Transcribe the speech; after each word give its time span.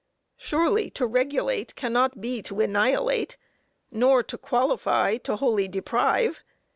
Surely, 0.37 0.89
to 0.89 1.05
regulate 1.05 1.75
cannot 1.75 2.19
be 2.19 2.41
to 2.41 2.59
annihilate! 2.59 3.37
nor 3.91 4.23
to 4.23 4.35
qualify 4.35 5.17
to 5.17 5.35
wholly 5.35 5.67
deprive. 5.67 6.43